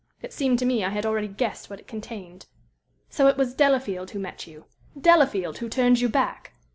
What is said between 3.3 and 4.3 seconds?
was Delafield who